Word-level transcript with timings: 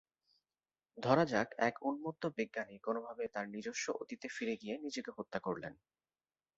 ধরা 0.97 1.23
যাক 1.25 1.49
এক 1.61 1.75
উন্মত্ত 1.83 2.23
বিজ্ঞানী 2.37 2.75
কোনভাবে 2.79 3.23
তার 3.33 3.45
নিজস্ব 3.49 3.85
অতীতে 4.01 4.27
ফিরে 4.35 4.55
গিয়ে 4.61 4.75
নিজেকে 4.85 5.11
হত্যা 5.17 5.39
করলেন। 5.39 5.73